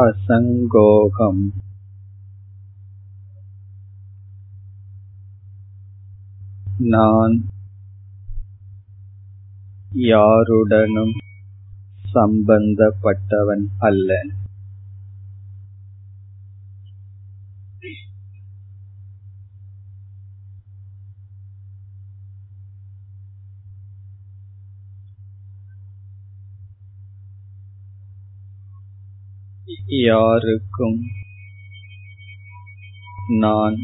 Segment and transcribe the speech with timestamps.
[0.00, 1.44] असङ्गोऽहम्
[6.88, 7.34] நான்
[10.04, 11.14] யாருடனும்
[12.14, 14.18] சம்பந்தப்பட்டவன் அல்ல
[29.87, 31.03] யாருக்கும்
[33.27, 33.75] நான்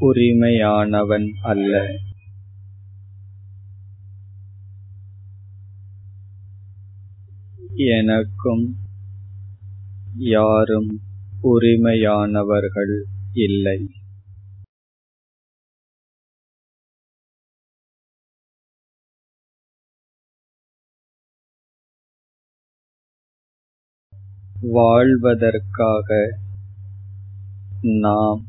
[0.00, 1.86] உரிமையானவன் அல்ல.
[7.74, 8.76] எனக்கும்
[10.16, 11.00] யாரும்
[11.42, 13.99] உரிமையானவர்கள் இல்லை.
[24.60, 26.38] வாழ்வதற்காக
[27.80, 28.46] நாம்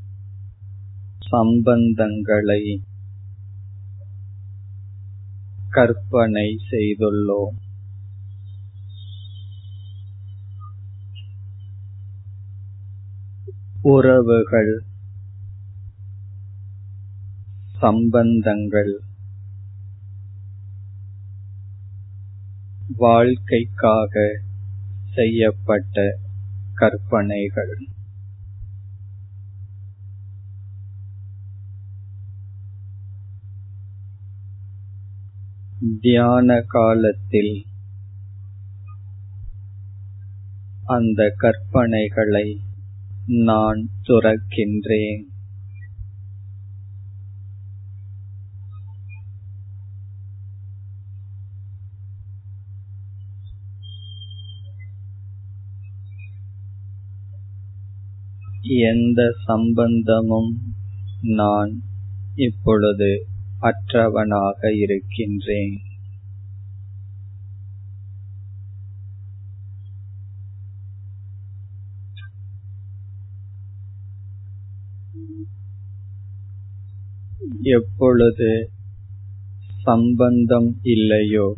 [1.32, 2.80] சம்பந்தங்களை
[5.70, 7.58] கற்பனை செய்துள்ளோம்.
[13.82, 14.84] உறவுகள்
[17.82, 19.00] சம்பந்தங்கள்
[22.98, 24.42] வாழ்க்கைக்காக
[25.14, 26.18] செய்யப்பட்ட
[26.74, 27.76] கற்பனைகள்
[36.02, 37.66] தியான காலத்தில்
[40.86, 42.58] அந்த கற்பனைகளை
[43.26, 45.31] நான் துறக்கின்றேன்.
[58.64, 60.52] எந்த சம்பந்தமும்
[61.22, 61.82] நான்
[62.36, 63.26] இப்பொழுது
[63.62, 65.76] அற்றவனாக இருக்கின்றேன்.
[77.62, 78.70] எப்பொழுது
[79.84, 81.54] சம்பந்தம் இல்லையோ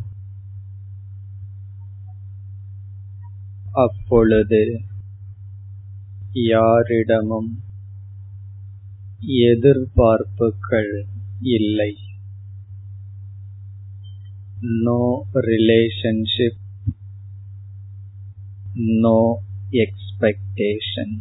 [3.72, 4.60] அப்பொழுது
[6.34, 7.62] யாரிடமும்
[9.20, 11.04] எதிர்பார்ப்புகள்
[11.40, 11.96] இல்லை.
[14.60, 16.62] நோ ரிலேஷன்ஷிப்
[18.74, 19.38] நோ
[19.70, 21.14] எக்ஸ்பெக்டேஷன்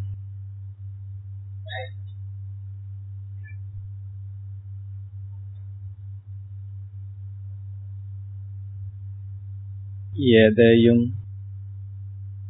[10.15, 11.15] எதையும்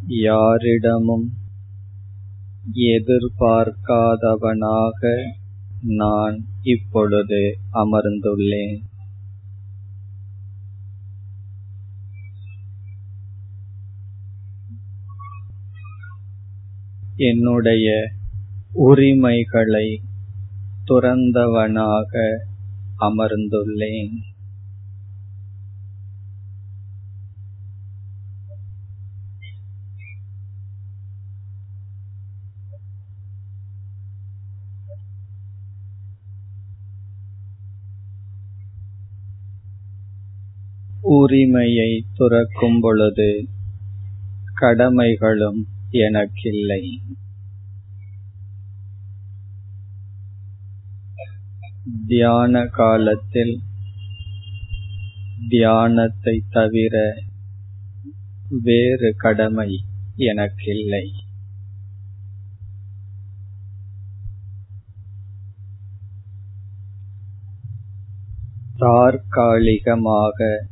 [0.07, 1.41] யாரிடமும்
[2.71, 5.21] எதிர்பார்க்காதவனாக
[5.81, 8.81] நான் இப்பொழுது அமர்ந்துள்ளேன்.
[17.15, 18.11] என்னுடைய
[18.71, 20.01] உரிமைகளை
[20.85, 22.39] துறந்தவனாக
[22.99, 24.32] அமர்ந்துள்ளேன்.
[41.05, 43.47] உரிமையை துறக்கும் பொழுது
[44.61, 47.01] கடமைகளும் எனக்கில்லை.
[52.07, 53.61] தியான காலத்தில்
[55.49, 57.23] தியானத்தை தவிர
[58.49, 59.85] வேறு கடமை
[60.15, 61.11] எனக்கில்லை.
[68.77, 70.71] தற்காலிகமாக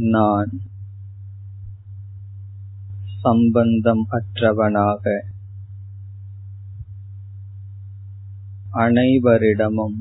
[0.00, 0.60] நான்
[3.22, 5.20] சம்பந்தம் அற்றவனாக
[8.72, 9.98] அனைவரிடமும்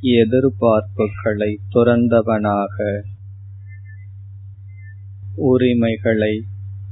[0.00, 3.02] எதிர்பார்ப்புகளை துறந்தவனாக
[5.34, 6.44] உரிமைகளை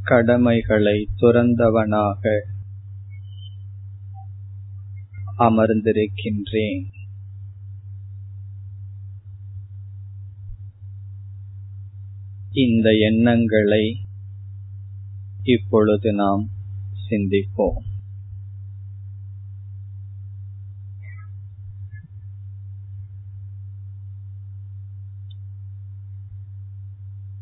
[0.02, 2.41] கடமைகளை துறந்தவனாக
[5.38, 6.94] அமர்ந்திருக்கின்றேன்.
[12.54, 13.96] இந்த எண்ணங்களை
[15.42, 16.48] இப்பொழுது நாம்
[17.10, 17.82] சிந்திப்போம்.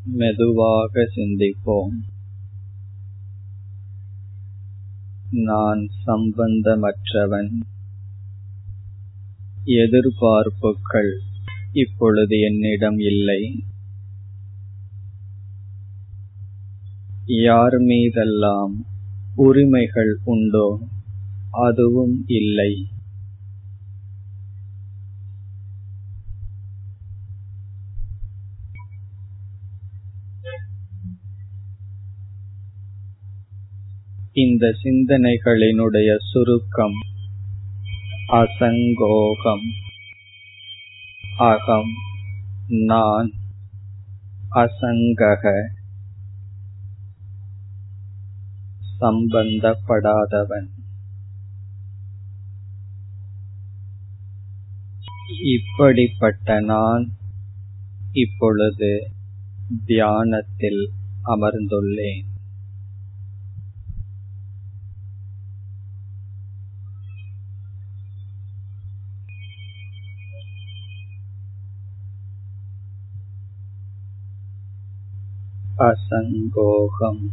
[0.04, 1.96] மெதுவாக சிந்திப்போம்.
[5.30, 7.60] நான் சம்பந்தமற்றவன்.
[9.64, 11.18] எதிர்பார்ப்புகள்
[11.72, 13.64] இப்பொழுது என்னிடம் இல்லை.
[17.26, 18.86] யார் மீதெல்லாம்
[19.34, 20.80] உரிமைகள் உண்டோ
[21.50, 22.86] அதுவும் இல்லை.
[34.32, 36.98] இந்த சிந்தனைகளினுடைய சுருக்கம்
[38.32, 39.66] அசங்கோகம்.
[41.38, 41.92] அகம்
[42.66, 43.32] நான்
[44.50, 45.80] அசங்கக.
[49.01, 50.69] சம்பந்தப்படாதவன்
[55.45, 57.05] இப்படிப்பட்ட நான்
[58.13, 58.91] இப்பொழுது
[59.85, 60.81] தியானத்தில்
[61.25, 62.25] அமர்ந்துள்ளேன்
[75.79, 77.25] असङ्गोऽहम्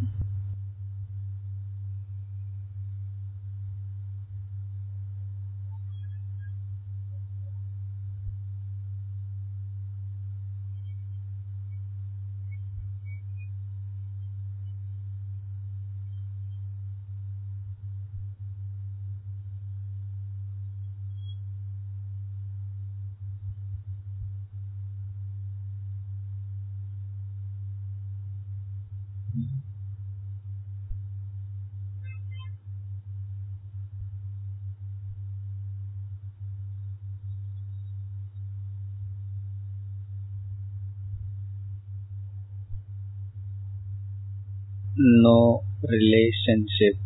[45.00, 47.00] no relationship,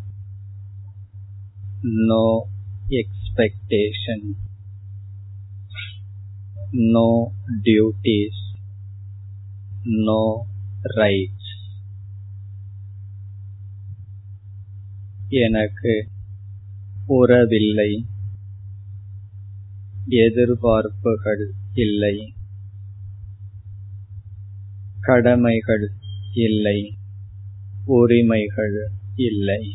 [1.84, 2.48] no
[2.92, 4.36] expectation,
[6.74, 7.34] no
[7.64, 8.34] duties,
[9.86, 10.48] no
[10.98, 11.43] rights.
[15.34, 16.10] எனக்கு
[17.06, 18.06] உறவில்லை
[20.08, 22.34] எதிர்பார்ப்புகள் இல்லை.
[25.00, 25.92] கடமைகள்
[26.34, 26.98] இல்லை.
[27.86, 29.74] உரிமைகள் இல்லை.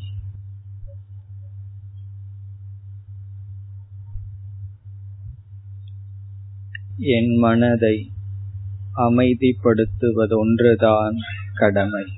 [6.98, 8.12] என் மனதை
[8.96, 11.16] அமைதிப்படுத்துவதொன்றுதான்
[11.54, 12.17] கடமை.